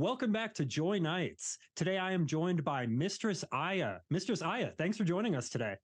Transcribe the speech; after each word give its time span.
Welcome 0.00 0.32
back 0.32 0.54
to 0.54 0.64
Joy 0.64 0.98
Nights. 0.98 1.58
Today 1.76 1.98
I 1.98 2.12
am 2.12 2.24
joined 2.24 2.64
by 2.64 2.86
Mistress 2.86 3.44
Aya. 3.52 3.96
Mistress 4.08 4.40
Aya, 4.40 4.70
thanks 4.78 4.96
for 4.96 5.04
joining 5.04 5.36
us 5.36 5.50
today. 5.50 5.74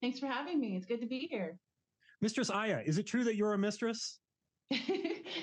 Thanks 0.00 0.20
for 0.20 0.28
having 0.28 0.60
me. 0.60 0.76
It's 0.76 0.86
good 0.86 1.00
to 1.00 1.06
be 1.08 1.26
here. 1.28 1.58
Mistress 2.20 2.48
Aya, 2.48 2.80
is 2.86 2.98
it 2.98 3.08
true 3.08 3.24
that 3.24 3.34
you're 3.34 3.54
a 3.54 3.58
mistress? 3.58 4.20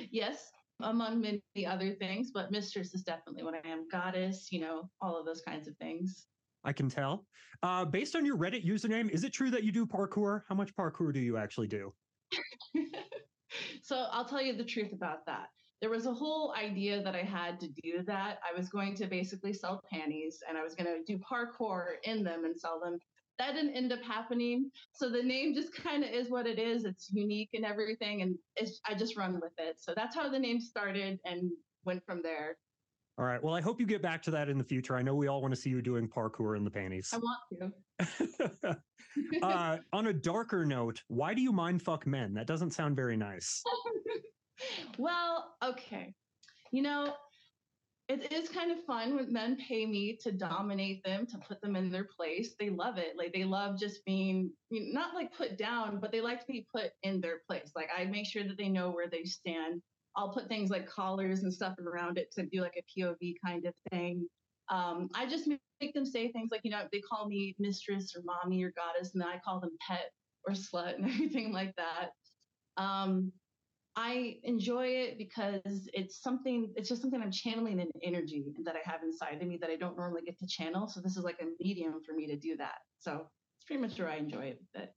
yes, 0.10 0.50
among 0.80 1.20
many 1.20 1.66
other 1.68 1.92
things, 1.96 2.32
but 2.34 2.50
mistress 2.50 2.94
is 2.94 3.04
definitely 3.04 3.44
what 3.44 3.56
I 3.56 3.68
am. 3.68 3.90
Goddess, 3.92 4.54
you 4.54 4.62
know, 4.62 4.90
all 5.02 5.20
of 5.20 5.26
those 5.26 5.42
kinds 5.42 5.68
of 5.68 5.76
things. 5.76 6.28
I 6.64 6.72
can 6.72 6.88
tell. 6.88 7.26
Uh, 7.62 7.84
based 7.84 8.16
on 8.16 8.26
your 8.26 8.38
Reddit 8.38 8.66
username, 8.66 9.10
is 9.10 9.26
it 9.26 9.34
true 9.34 9.52
that 9.52 9.66
you 9.66 9.74
do 9.74 9.86
parkour? 9.86 10.44
How 10.48 10.56
much 10.56 10.74
parkour 10.78 11.12
do 11.12 11.20
you 11.20 11.36
actually 11.36 11.68
do? 11.68 11.94
so 13.84 14.08
I'll 14.14 14.24
tell 14.24 14.42
you 14.42 14.56
the 14.56 14.64
truth 14.64 14.94
about 14.94 15.26
that. 15.26 15.48
There 15.82 15.90
was 15.90 16.08
a 16.08 16.14
whole 16.14 16.54
idea 16.58 17.04
that 17.04 17.16
I 17.16 17.22
had 17.22 17.60
to 17.60 17.68
do 17.68 18.04
that. 18.08 18.40
I 18.48 18.58
was 18.58 18.70
going 18.70 18.96
to 18.96 19.06
basically 19.06 19.54
sell 19.54 19.82
panties 19.92 20.40
and 20.48 20.58
I 20.58 20.64
was 20.64 20.74
going 20.74 20.88
to 20.88 21.04
do 21.06 21.20
parkour 21.20 21.96
in 22.04 22.24
them 22.24 22.46
and 22.46 22.58
sell 22.58 22.80
them. 22.84 22.98
That 23.38 23.54
didn't 23.54 23.76
end 23.76 23.94
up 23.94 24.02
happening. 24.02 24.72
So 24.92 25.10
the 25.10 25.22
name 25.22 25.54
just 25.54 25.76
kind 25.76 26.04
of 26.04 26.10
is 26.10 26.32
what 26.32 26.48
it 26.48 26.58
is. 26.58 26.86
It's 26.86 27.10
unique 27.12 27.50
and 27.54 27.64
everything. 27.64 28.24
And 28.24 28.36
I 28.88 28.96
just 28.96 29.16
run 29.16 29.36
with 29.36 29.54
it. 29.60 29.76
So 29.80 29.94
that's 29.96 30.16
how 30.16 30.28
the 30.30 30.40
name 30.40 30.60
started 30.60 31.20
and 31.26 31.52
went 31.86 32.04
from 32.04 32.24
there. 32.24 32.58
All 33.20 33.26
right. 33.26 33.42
Well, 33.44 33.56
I 33.56 33.62
hope 33.62 33.80
you 33.80 33.88
get 33.88 34.02
back 34.02 34.22
to 34.24 34.32
that 34.32 34.48
in 34.48 34.58
the 34.60 34.64
future. 34.64 34.96
I 34.96 35.02
know 35.02 35.16
we 35.16 35.28
all 35.28 35.42
want 35.42 35.54
to 35.54 35.60
see 35.60 35.72
you 35.72 35.82
doing 35.82 36.08
parkour 36.08 36.56
in 36.56 36.64
the 36.64 36.70
panties. 36.70 37.12
I 37.14 37.18
want 37.18 37.74
to. 38.62 38.78
uh, 39.44 39.78
on 39.92 40.08
a 40.08 40.14
darker 40.14 40.66
note, 40.66 41.02
why 41.08 41.34
do 41.34 41.42
you 41.42 41.52
mind 41.52 41.82
fuck 41.82 42.06
men? 42.06 42.36
That 42.36 42.46
doesn't 42.46 42.72
sound 42.72 42.96
very 42.96 43.18
nice. 43.18 43.64
well, 44.98 45.56
okay. 45.64 46.14
You 46.72 46.82
know, 46.82 47.14
it 48.10 48.32
is 48.32 48.50
kind 48.50 48.72
of 48.72 48.84
fun 48.86 49.16
when 49.16 49.32
men 49.32 49.58
pay 49.58 49.86
me 49.86 50.18
to 50.22 50.32
dominate 50.32 51.04
them, 51.04 51.26
to 51.28 51.38
put 51.38 51.62
them 51.62 51.76
in 51.76 51.92
their 51.92 52.06
place. 52.06 52.56
They 52.60 52.70
love 52.70 52.98
it. 52.98 53.18
Like 53.18 53.34
they 53.34 53.44
love 53.44 53.80
just 53.80 54.04
being 54.06 54.52
you 54.70 54.94
know, 54.94 55.02
not 55.02 55.14
like 55.14 55.36
put 55.36 55.58
down, 55.58 56.00
but 56.00 56.12
they 56.12 56.22
like 56.22 56.40
to 56.42 56.48
be 56.48 56.66
put 56.74 56.92
in 57.04 57.22
their 57.22 57.42
place. 57.48 57.72
Like 57.76 57.90
I 57.98 58.06
make 58.06 58.26
sure 58.26 58.44
that 58.44 58.58
they 58.58 58.70
know 58.70 58.92
where 58.92 59.10
they 59.10 59.24
stand 59.24 59.82
I'll 60.18 60.34
put 60.34 60.48
things 60.48 60.72
like 60.72 60.88
collars 60.88 61.44
and 61.44 61.54
stuff 61.54 61.76
around 61.80 62.18
it 62.18 62.32
to 62.32 62.46
do 62.48 62.62
like 62.62 62.76
a 62.76 63.00
POV 63.00 63.36
kind 63.46 63.66
of 63.66 63.74
thing. 63.92 64.28
Um, 64.70 65.10
I 65.14 65.28
just 65.28 65.48
make 65.48 65.94
them 65.94 66.06
say 66.06 66.32
things 66.32 66.50
like, 66.52 66.62
you 66.64 66.72
know, 66.72 66.88
they 66.92 67.00
call 67.00 67.28
me 67.28 67.56
mistress 67.60 68.14
or 68.16 68.24
mommy 68.26 68.64
or 68.64 68.74
goddess, 68.76 69.14
and 69.14 69.22
then 69.22 69.30
I 69.30 69.40
call 69.46 69.60
them 69.60 69.78
pet 69.88 70.10
or 70.46 70.54
slut 70.54 70.96
and 70.96 71.06
everything 71.10 71.54
like 71.54 71.74
that. 71.78 72.10
Um, 72.82 73.32
I 73.98 74.38
enjoy 74.44 74.86
it 74.90 75.18
because 75.18 75.90
it's 75.92 76.22
something, 76.22 76.72
it's 76.76 76.88
just 76.88 77.02
something 77.02 77.20
I'm 77.20 77.32
channeling 77.32 77.80
an 77.80 77.90
energy 78.04 78.46
that 78.64 78.76
I 78.76 78.88
have 78.88 79.02
inside 79.02 79.42
of 79.42 79.48
me 79.48 79.58
that 79.60 79.72
I 79.72 79.76
don't 79.76 79.98
normally 79.98 80.22
get 80.22 80.38
to 80.38 80.46
channel. 80.48 80.88
So 80.88 81.02
this 81.02 81.18
is 81.18 81.24
like 81.24 81.42
a 81.42 81.46
medium 81.60 82.00
for 82.06 82.14
me 82.14 82.28
to 82.28 82.36
do 82.36 82.56
that. 82.58 82.76
So 83.00 83.28
it's 83.58 83.66
pretty 83.66 83.82
much 83.82 83.98
where 83.98 84.08
I 84.08 84.18
enjoy 84.18 84.46
it. 84.46 84.64
But... 84.72 84.94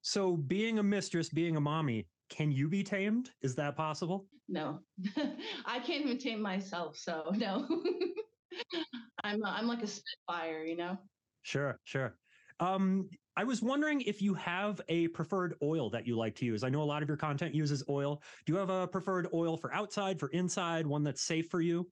So 0.00 0.38
being 0.38 0.78
a 0.78 0.82
mistress, 0.82 1.28
being 1.28 1.56
a 1.56 1.60
mommy, 1.60 2.06
can 2.30 2.50
you 2.50 2.66
be 2.66 2.82
tamed? 2.82 3.30
Is 3.42 3.54
that 3.56 3.76
possible? 3.76 4.26
No, 4.48 4.80
I 5.66 5.78
can't 5.80 6.02
even 6.02 6.16
tame 6.16 6.40
myself. 6.40 6.96
So 6.96 7.30
no, 7.34 7.68
I'm 9.24 9.44
I'm 9.44 9.66
like 9.66 9.82
a 9.82 9.86
spitfire, 9.86 10.64
you 10.64 10.76
know. 10.76 10.96
Sure, 11.42 11.78
sure. 11.84 12.16
Um, 12.60 13.08
I 13.36 13.44
was 13.44 13.62
wondering 13.62 14.02
if 14.02 14.20
you 14.20 14.34
have 14.34 14.80
a 14.88 15.08
preferred 15.08 15.54
oil 15.62 15.88
that 15.90 16.06
you 16.06 16.16
like 16.16 16.34
to 16.36 16.44
use. 16.44 16.64
I 16.64 16.68
know 16.68 16.82
a 16.82 16.84
lot 16.84 17.02
of 17.02 17.08
your 17.08 17.16
content 17.16 17.54
uses 17.54 17.82
oil. 17.88 18.22
Do 18.44 18.52
you 18.52 18.58
have 18.58 18.70
a 18.70 18.86
preferred 18.86 19.28
oil 19.32 19.56
for 19.56 19.72
outside, 19.72 20.20
for 20.20 20.28
inside, 20.28 20.86
one 20.86 21.02
that's 21.02 21.22
safe 21.22 21.48
for 21.48 21.60
you? 21.60 21.90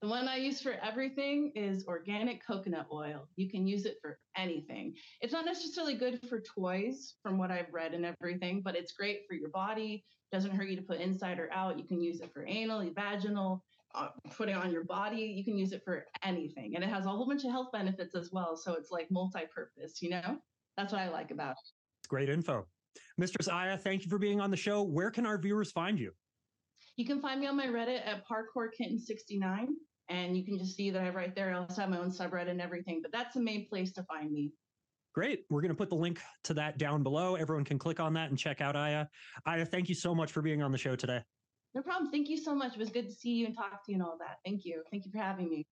The 0.00 0.08
one 0.08 0.28
I 0.28 0.36
use 0.36 0.60
for 0.60 0.76
everything 0.82 1.50
is 1.54 1.86
organic 1.86 2.44
coconut 2.44 2.86
oil. 2.92 3.28
You 3.36 3.48
can 3.48 3.66
use 3.66 3.86
it 3.86 3.96
for 4.02 4.18
anything. 4.36 4.94
It's 5.22 5.32
not 5.32 5.46
necessarily 5.46 5.94
good 5.94 6.20
for 6.28 6.40
toys, 6.40 7.14
from 7.22 7.38
what 7.38 7.50
I've 7.50 7.72
read 7.72 7.94
and 7.94 8.04
everything, 8.04 8.60
but 8.62 8.76
it's 8.76 8.92
great 8.92 9.20
for 9.26 9.34
your 9.34 9.48
body. 9.50 10.04
Doesn't 10.30 10.50
hurt 10.50 10.68
you 10.68 10.76
to 10.76 10.82
put 10.82 11.00
inside 11.00 11.38
or 11.38 11.50
out. 11.52 11.78
You 11.78 11.86
can 11.86 12.02
use 12.02 12.20
it 12.20 12.32
for 12.34 12.44
anal, 12.46 12.90
vaginal, 12.94 13.62
uh, 13.94 14.08
put 14.36 14.48
it 14.48 14.56
on 14.56 14.70
your 14.70 14.84
body. 14.84 15.22
You 15.22 15.44
can 15.44 15.56
use 15.56 15.72
it 15.72 15.82
for 15.84 16.04
anything, 16.22 16.74
and 16.74 16.84
it 16.84 16.90
has 16.90 17.06
a 17.06 17.08
whole 17.08 17.26
bunch 17.26 17.44
of 17.44 17.50
health 17.50 17.68
benefits 17.72 18.14
as 18.14 18.30
well. 18.32 18.56
So 18.56 18.74
it's 18.74 18.90
like 18.90 19.10
multi-purpose. 19.10 20.02
You 20.02 20.10
know, 20.10 20.38
that's 20.76 20.92
what 20.92 21.02
I 21.02 21.08
like 21.08 21.30
about 21.30 21.52
it. 21.52 22.08
Great 22.08 22.28
info, 22.28 22.66
Mistress 23.18 23.48
Aya. 23.48 23.76
Thank 23.76 24.04
you 24.04 24.10
for 24.10 24.18
being 24.18 24.40
on 24.40 24.50
the 24.50 24.56
show. 24.56 24.82
Where 24.82 25.10
can 25.10 25.26
our 25.26 25.38
viewers 25.38 25.72
find 25.72 25.98
you? 25.98 26.12
You 26.96 27.06
can 27.06 27.20
find 27.20 27.40
me 27.40 27.46
on 27.46 27.56
my 27.56 27.66
Reddit 27.66 28.06
at 28.06 28.24
Parkour 28.28 28.68
Kitten 28.76 29.00
69 29.00 29.74
and 30.08 30.36
you 30.36 30.44
can 30.44 30.58
just 30.58 30.76
see 30.76 30.90
that 30.90 31.02
I 31.02 31.08
write 31.10 31.34
there. 31.34 31.54
I 31.54 31.58
also 31.58 31.80
have 31.80 31.90
my 31.90 31.98
own 31.98 32.10
subreddit 32.10 32.50
and 32.50 32.60
everything, 32.60 33.00
but 33.02 33.12
that's 33.12 33.34
the 33.34 33.40
main 33.40 33.66
place 33.68 33.92
to 33.92 34.02
find 34.04 34.30
me. 34.30 34.52
Great. 35.14 35.44
We're 35.48 35.60
going 35.60 35.70
to 35.70 35.76
put 35.76 35.90
the 35.90 35.96
link 35.96 36.20
to 36.44 36.54
that 36.54 36.76
down 36.76 37.02
below. 37.02 37.36
Everyone 37.36 37.64
can 37.64 37.78
click 37.78 38.00
on 38.00 38.12
that 38.14 38.30
and 38.30 38.38
check 38.38 38.60
out 38.60 38.74
Aya. 38.74 39.06
Aya, 39.46 39.64
thank 39.64 39.88
you 39.88 39.94
so 39.94 40.14
much 40.14 40.32
for 40.32 40.42
being 40.42 40.62
on 40.62 40.72
the 40.72 40.78
show 40.78 40.96
today. 40.96 41.22
No 41.74 41.82
problem. 41.82 42.10
Thank 42.10 42.28
you 42.28 42.36
so 42.36 42.54
much. 42.54 42.74
It 42.74 42.78
was 42.78 42.90
good 42.90 43.08
to 43.08 43.14
see 43.14 43.32
you 43.32 43.46
and 43.46 43.56
talk 43.56 43.84
to 43.84 43.92
you 43.92 43.96
and 43.96 44.02
all 44.02 44.16
that. 44.18 44.38
Thank 44.44 44.64
you. 44.64 44.82
Thank 44.90 45.04
you 45.06 45.10
for 45.10 45.18
having 45.18 45.50
me. 45.50 45.66